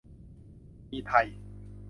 [0.91, 1.27] มีไทย